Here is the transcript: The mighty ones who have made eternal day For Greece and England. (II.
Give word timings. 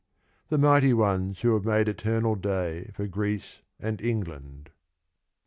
The 0.49 0.57
mighty 0.57 0.95
ones 0.95 1.41
who 1.41 1.53
have 1.53 1.63
made 1.63 1.87
eternal 1.87 2.33
day 2.33 2.89
For 2.95 3.05
Greece 3.05 3.59
and 3.79 4.01
England. 4.01 4.69
(II. 4.71 4.73